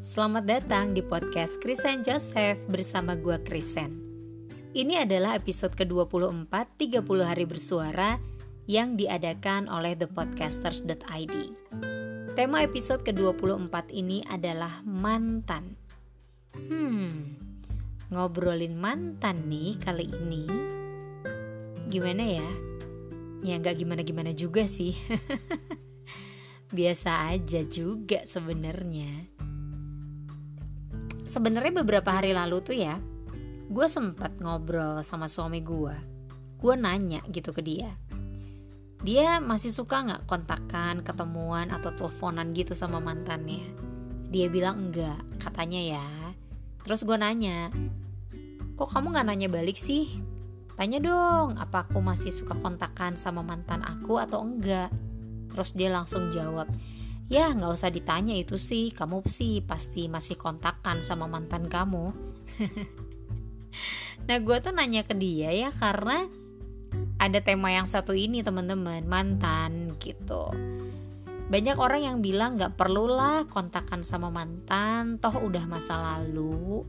Selamat 0.00 0.48
datang 0.48 0.96
di 0.96 1.04
podcast 1.04 1.60
Krisen 1.60 2.00
Joseph 2.00 2.64
bersama 2.68 3.16
gua 3.16 3.36
Krisen. 3.40 4.00
Ini 4.72 5.04
adalah 5.04 5.36
episode 5.36 5.76
ke-24 5.76 6.48
30 6.50 7.04
hari 7.20 7.44
bersuara 7.44 8.16
yang 8.64 8.94
diadakan 8.94 9.66
oleh 9.66 9.98
thepodcasters.id. 9.98 11.36
Tema 12.38 12.62
episode 12.62 13.02
ke-24 13.02 13.90
ini 13.92 14.22
adalah 14.30 14.80
mantan. 14.86 15.74
Hmm, 16.54 17.34
ngobrolin 18.14 18.78
mantan 18.78 19.46
nih 19.50 19.74
kali 19.78 20.06
ini. 20.06 20.44
Gimana 21.90 22.24
ya? 22.26 22.48
Ya 23.42 23.56
nggak 23.58 23.82
gimana-gimana 23.82 24.30
juga 24.36 24.68
sih. 24.70 24.94
Biasa 26.76 27.34
aja 27.34 27.66
juga 27.66 28.22
sebenarnya. 28.22 29.39
Sebenarnya 31.30 31.86
beberapa 31.86 32.10
hari 32.10 32.34
lalu 32.34 32.58
tuh 32.58 32.74
ya, 32.74 32.98
gue 33.70 33.86
sempat 33.86 34.42
ngobrol 34.42 35.06
sama 35.06 35.30
suami 35.30 35.62
gue. 35.62 35.94
Gue 36.58 36.74
nanya 36.74 37.22
gitu 37.30 37.54
ke 37.54 37.62
dia 37.62 37.94
dia 39.00 39.40
masih 39.40 39.72
suka 39.72 40.04
nggak 40.04 40.28
kontakan, 40.28 41.00
ketemuan 41.00 41.72
atau 41.72 41.88
teleponan 41.88 42.52
gitu 42.52 42.76
sama 42.76 43.00
mantannya? 43.00 43.64
Dia 44.28 44.52
bilang 44.52 44.88
enggak, 44.88 45.16
katanya 45.40 45.96
ya. 45.96 46.06
Terus 46.84 47.08
gue 47.08 47.16
nanya, 47.16 47.72
kok 48.76 48.92
kamu 48.92 49.16
nggak 49.16 49.26
nanya 49.32 49.48
balik 49.48 49.80
sih? 49.80 50.20
Tanya 50.76 51.00
dong, 51.00 51.56
apa 51.56 51.88
aku 51.88 52.04
masih 52.04 52.28
suka 52.28 52.52
kontakan 52.60 53.16
sama 53.16 53.40
mantan 53.40 53.80
aku 53.88 54.20
atau 54.20 54.44
enggak? 54.44 54.92
Terus 55.48 55.72
dia 55.72 55.88
langsung 55.88 56.28
jawab, 56.28 56.68
ya 57.30 57.54
nggak 57.54 57.70
usah 57.70 57.94
ditanya 57.94 58.34
itu 58.34 58.58
sih, 58.58 58.90
kamu 58.90 59.22
sih 59.30 59.62
pasti 59.62 60.10
masih 60.10 60.34
kontakan 60.34 60.98
sama 60.98 61.30
mantan 61.30 61.70
kamu. 61.70 62.10
nah 64.26 64.36
gue 64.42 64.56
tuh 64.58 64.74
nanya 64.74 65.06
ke 65.06 65.14
dia 65.14 65.54
ya 65.54 65.70
karena 65.70 66.26
ada 67.22 67.38
tema 67.38 67.70
yang 67.70 67.86
satu 67.86 68.18
ini 68.18 68.42
teman-teman 68.42 69.06
mantan 69.06 69.94
gitu. 70.02 70.50
Banyak 71.50 71.78
orang 71.78 72.02
yang 72.02 72.16
bilang 72.18 72.58
nggak 72.58 72.74
perlulah 72.74 73.46
kontakan 73.46 74.02
sama 74.02 74.30
mantan. 74.30 75.18
Toh 75.22 75.34
udah 75.38 75.66
masa 75.70 75.98
lalu. 75.98 76.82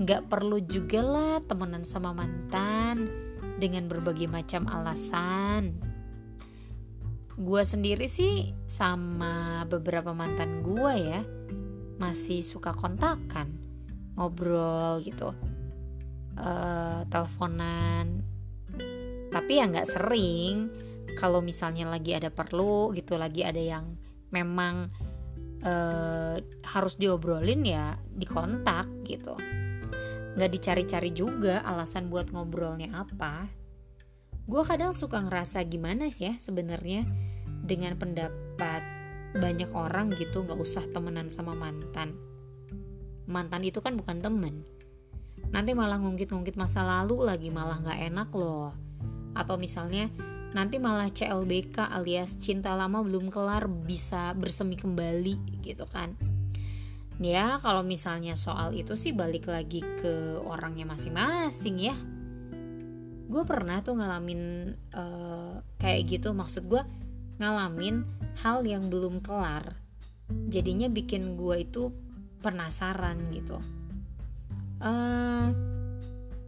Nggak 0.00 0.32
perlu 0.32 0.60
juga 0.64 1.00
lah 1.00 1.36
temenan 1.44 1.84
sama 1.84 2.12
mantan 2.12 3.08
dengan 3.60 3.84
berbagai 3.88 4.28
macam 4.28 4.64
alasan 4.68 5.89
gue 7.40 7.62
sendiri 7.64 8.04
sih 8.04 8.52
sama 8.68 9.64
beberapa 9.64 10.12
mantan 10.12 10.60
gue 10.60 10.92
ya 10.92 11.24
masih 11.96 12.44
suka 12.44 12.76
kontakan 12.76 13.48
ngobrol 14.20 15.00
gitu 15.00 15.32
uh, 16.36 17.00
teleponan. 17.08 18.20
Tapi 19.32 19.52
ya 19.56 19.64
nggak 19.72 19.88
sering. 19.88 20.68
Kalau 21.16 21.40
misalnya 21.40 21.88
lagi 21.88 22.12
ada 22.12 22.28
perlu 22.28 22.92
gitu 22.92 23.16
lagi 23.16 23.40
ada 23.42 23.58
yang 23.58 23.96
memang 24.30 24.92
uh, 25.64 26.36
harus 26.76 26.94
diobrolin 27.00 27.64
ya 27.64 27.96
dikontak 28.12 28.84
gitu. 29.08 29.32
Nggak 30.36 30.50
dicari-cari 30.60 31.10
juga 31.16 31.64
alasan 31.64 32.12
buat 32.12 32.28
ngobrolnya 32.30 32.92
apa 32.94 33.59
gue 34.46 34.62
kadang 34.64 34.94
suka 34.94 35.20
ngerasa 35.20 35.64
gimana 35.68 36.08
sih 36.08 36.30
ya 36.30 36.34
sebenarnya 36.40 37.04
dengan 37.64 37.94
pendapat 37.96 38.82
banyak 39.36 39.70
orang 39.70 40.10
gitu 40.18 40.42
nggak 40.42 40.58
usah 40.58 40.82
temenan 40.90 41.30
sama 41.30 41.54
mantan. 41.54 42.18
Mantan 43.30 43.62
itu 43.62 43.78
kan 43.78 43.94
bukan 43.94 44.18
temen. 44.18 44.66
Nanti 45.54 45.74
malah 45.74 46.02
ngungkit-ngungkit 46.02 46.58
masa 46.58 46.82
lalu 46.82 47.22
lagi 47.22 47.50
malah 47.54 47.78
nggak 47.78 48.00
enak 48.10 48.28
loh. 48.34 48.74
Atau 49.38 49.54
misalnya 49.54 50.10
nanti 50.50 50.82
malah 50.82 51.06
CLBK 51.06 51.94
alias 51.94 52.34
cinta 52.42 52.74
lama 52.74 53.06
belum 53.06 53.30
kelar 53.30 53.70
bisa 53.70 54.34
bersemi 54.34 54.74
kembali 54.74 55.62
gitu 55.62 55.86
kan. 55.86 56.18
Ya 57.22 57.60
kalau 57.62 57.86
misalnya 57.86 58.34
soal 58.34 58.74
itu 58.74 58.98
sih 58.98 59.14
balik 59.14 59.46
lagi 59.46 59.84
ke 59.84 60.40
orangnya 60.42 60.88
masing-masing 60.88 61.76
ya 61.78 61.94
gue 63.30 63.42
pernah 63.46 63.78
tuh 63.80 63.94
ngalamin 63.94 64.74
uh, 64.98 65.62
kayak 65.78 66.10
gitu. 66.10 66.34
Maksud 66.34 66.66
gue 66.66 66.82
ngalamin 67.38 68.02
hal 68.42 68.66
yang 68.66 68.90
belum 68.90 69.22
kelar 69.22 69.78
jadinya 70.50 70.90
bikin 70.90 71.38
gue 71.38 71.62
itu 71.62 71.94
penasaran 72.42 73.16
gitu. 73.30 73.56
Uh, 74.82 75.54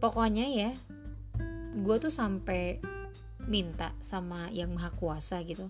pokoknya 0.03 0.45
ya 0.51 0.71
gue 1.79 1.95
tuh 1.97 2.11
sampai 2.11 2.77
minta 3.47 3.95
sama 4.03 4.51
yang 4.53 4.73
maha 4.73 4.89
kuasa 4.93 5.41
gitu 5.43 5.69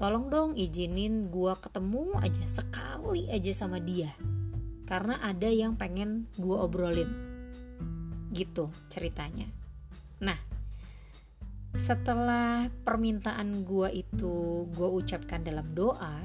tolong 0.00 0.32
dong 0.32 0.50
izinin 0.58 1.30
gue 1.30 1.52
ketemu 1.62 2.16
aja 2.18 2.44
sekali 2.48 3.30
aja 3.30 3.52
sama 3.54 3.78
dia 3.78 4.10
karena 4.82 5.14
ada 5.22 5.46
yang 5.48 5.78
pengen 5.78 6.26
gue 6.36 6.52
obrolin. 6.52 7.08
Gitu 8.32 8.68
ceritanya 8.90 9.61
nah 10.22 10.38
setelah 11.74 12.70
permintaan 12.86 13.66
gue 13.66 14.06
itu 14.06 14.64
gue 14.70 14.88
ucapkan 14.88 15.42
dalam 15.42 15.66
doa 15.74 16.22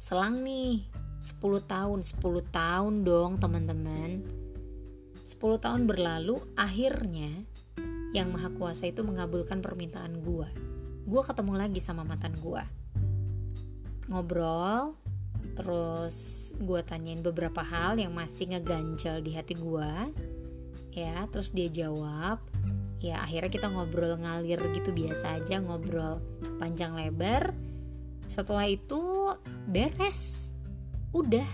selang 0.00 0.40
nih 0.40 0.88
10 1.20 1.38
tahun 1.68 2.00
10 2.00 2.48
tahun 2.48 2.94
dong 3.04 3.36
teman-teman 3.36 4.24
10 5.24 5.40
tahun 5.56 5.88
berlalu, 5.88 6.36
akhirnya 6.52 7.32
yang 8.12 8.28
maha 8.28 8.52
kuasa 8.52 8.92
itu 8.92 9.00
mengabulkan 9.00 9.64
permintaan 9.64 10.20
gue. 10.20 10.44
Gue 11.08 11.22
ketemu 11.24 11.56
lagi 11.56 11.80
sama 11.80 12.04
mantan 12.04 12.36
gue. 12.36 12.60
Ngobrol, 14.12 14.92
terus 15.56 16.52
gue 16.60 16.76
tanyain 16.84 17.24
beberapa 17.24 17.64
hal 17.64 17.96
yang 17.96 18.12
masih 18.12 18.52
ngeganjal 18.52 19.24
di 19.24 19.32
hati 19.32 19.56
gue. 19.56 19.92
Ya, 20.94 21.26
terus 21.28 21.50
dia 21.50 21.66
jawab. 21.66 22.38
Ya, 23.02 23.20
akhirnya 23.20 23.50
kita 23.50 23.68
ngobrol 23.68 24.16
ngalir 24.16 24.62
gitu 24.72 24.94
biasa 24.94 25.42
aja, 25.42 25.60
ngobrol 25.60 26.22
panjang 26.56 26.94
lebar. 26.94 27.52
Setelah 28.30 28.70
itu 28.70 29.34
beres. 29.68 30.50
Udah. 31.10 31.46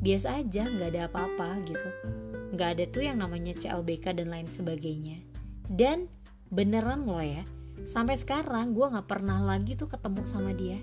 Biasa 0.00 0.40
aja, 0.40 0.70
nggak 0.70 0.90
ada 0.94 1.02
apa-apa 1.10 1.60
gitu 1.66 1.90
nggak 2.56 2.68
ada 2.78 2.84
tuh 2.88 3.02
yang 3.02 3.18
namanya 3.18 3.52
CLBK 3.52 4.16
dan 4.16 4.30
lain 4.30 4.46
sebagainya 4.46 5.18
dan 5.68 6.06
beneran 6.48 7.04
loh 7.04 7.22
ya 7.22 7.42
sampai 7.82 8.14
sekarang 8.14 8.72
gue 8.72 8.86
nggak 8.86 9.04
pernah 9.04 9.42
lagi 9.42 9.74
tuh 9.74 9.90
ketemu 9.90 10.22
sama 10.24 10.54
dia 10.54 10.78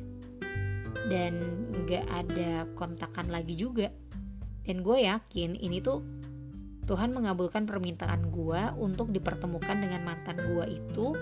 dan 1.07 1.39
nggak 1.87 2.05
ada 2.11 2.67
kontakan 2.75 3.31
lagi 3.31 3.55
juga 3.55 3.89
dan 4.67 4.83
gue 4.83 5.07
yakin 5.07 5.55
ini 5.55 5.79
tuh 5.79 6.03
Tuhan 6.83 7.15
mengabulkan 7.15 7.63
permintaan 7.63 8.27
gue 8.27 8.61
untuk 8.75 9.15
dipertemukan 9.15 9.79
dengan 9.79 10.03
mantan 10.03 10.35
gue 10.35 10.65
itu 10.83 11.15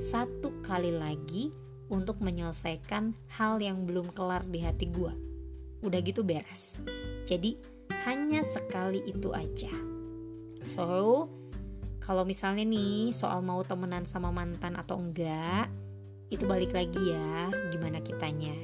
satu 0.00 0.64
kali 0.64 0.96
lagi 0.96 1.52
untuk 1.92 2.24
menyelesaikan 2.24 3.12
hal 3.36 3.60
yang 3.60 3.84
belum 3.84 4.08
kelar 4.16 4.48
di 4.48 4.64
hati 4.64 4.88
gue. 4.88 5.12
Udah 5.84 6.00
gitu 6.00 6.24
beres. 6.24 6.80
Jadi 7.28 7.60
hanya 8.08 8.40
sekali 8.40 9.04
itu 9.04 9.28
aja. 9.36 9.72
So, 10.64 11.28
kalau 12.00 12.24
misalnya 12.24 12.64
nih 12.64 13.12
soal 13.12 13.44
mau 13.44 13.60
temenan 13.60 14.08
sama 14.08 14.32
mantan 14.32 14.80
atau 14.80 14.96
enggak, 14.96 15.68
itu 16.32 16.48
balik 16.48 16.72
lagi 16.72 17.12
ya, 17.12 17.52
gimana 17.68 18.00
kitanya. 18.00 18.56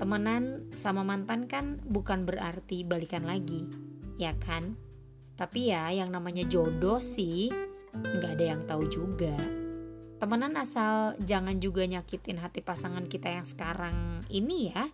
Temenan 0.00 0.72
sama 0.72 1.04
mantan 1.04 1.44
kan 1.44 1.80
bukan 1.84 2.24
berarti 2.24 2.82
balikan 2.88 3.28
lagi, 3.28 3.68
ya 4.16 4.32
kan? 4.40 4.76
Tapi 5.36 5.72
ya 5.72 5.90
yang 5.90 6.12
namanya 6.12 6.44
jodoh 6.46 7.00
sih 7.02 7.50
nggak 7.92 8.32
ada 8.38 8.44
yang 8.56 8.62
tahu 8.64 8.88
juga. 8.88 9.36
Temenan 10.22 10.54
asal 10.54 11.18
jangan 11.18 11.58
juga 11.58 11.82
nyakitin 11.82 12.38
hati 12.38 12.62
pasangan 12.62 13.10
kita 13.10 13.32
yang 13.32 13.42
sekarang 13.42 14.22
ini 14.30 14.70
ya 14.70 14.86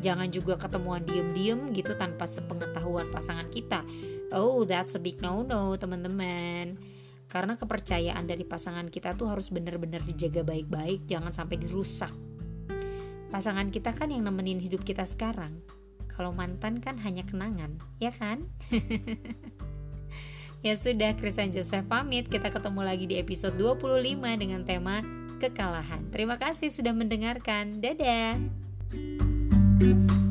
Jangan 0.00 0.32
juga 0.32 0.56
ketemuan 0.56 1.04
diem-diem 1.04 1.76
gitu 1.76 1.92
tanpa 1.92 2.24
sepengetahuan 2.24 3.12
pasangan 3.12 3.44
kita. 3.52 3.84
Oh, 4.32 4.64
that's 4.64 4.96
a 4.96 5.00
big 5.02 5.20
no-no, 5.20 5.76
teman-teman. 5.76 6.80
Karena 7.28 7.54
kepercayaan 7.54 8.24
dari 8.24 8.42
pasangan 8.48 8.88
kita 8.88 9.14
tuh 9.14 9.28
harus 9.28 9.52
benar-benar 9.52 10.00
dijaga 10.02 10.40
baik-baik, 10.40 11.04
jangan 11.04 11.30
sampai 11.30 11.60
dirusak. 11.60 12.10
Pasangan 13.30 13.68
kita 13.70 13.94
kan 13.94 14.10
yang 14.10 14.24
nemenin 14.26 14.58
hidup 14.58 14.82
kita 14.82 15.04
sekarang. 15.04 15.60
Kalau 16.20 16.36
mantan 16.36 16.84
kan 16.84 17.00
hanya 17.00 17.24
kenangan, 17.24 17.80
ya 17.96 18.12
kan? 18.12 18.44
ya 20.68 20.76
sudah, 20.76 21.16
Krisan 21.16 21.48
Joseph 21.48 21.88
pamit. 21.88 22.28
Kita 22.28 22.52
ketemu 22.52 22.84
lagi 22.84 23.08
di 23.08 23.16
episode 23.16 23.56
25 23.56 24.20
dengan 24.36 24.60
tema 24.60 25.00
kekalahan. 25.40 26.12
Terima 26.12 26.36
kasih 26.36 26.68
sudah 26.68 26.92
mendengarkan. 26.92 27.80
Dadah. 27.80 28.36
thank 29.80 30.12
you 30.12 30.29